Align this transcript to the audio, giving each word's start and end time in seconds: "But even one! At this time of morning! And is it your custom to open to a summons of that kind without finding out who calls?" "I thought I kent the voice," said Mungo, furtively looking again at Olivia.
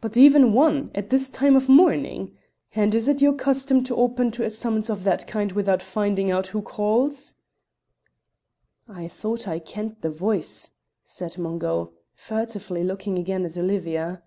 "But 0.00 0.16
even 0.16 0.54
one! 0.54 0.90
At 0.94 1.10
this 1.10 1.28
time 1.28 1.56
of 1.56 1.68
morning! 1.68 2.38
And 2.74 2.94
is 2.94 3.06
it 3.06 3.20
your 3.20 3.34
custom 3.34 3.84
to 3.84 3.94
open 3.94 4.30
to 4.30 4.44
a 4.44 4.48
summons 4.48 4.88
of 4.88 5.04
that 5.04 5.26
kind 5.26 5.52
without 5.52 5.82
finding 5.82 6.30
out 6.30 6.46
who 6.46 6.62
calls?" 6.62 7.34
"I 8.88 9.08
thought 9.08 9.46
I 9.46 9.58
kent 9.58 10.00
the 10.00 10.08
voice," 10.08 10.70
said 11.04 11.36
Mungo, 11.36 11.92
furtively 12.14 12.82
looking 12.82 13.18
again 13.18 13.44
at 13.44 13.58
Olivia. 13.58 14.22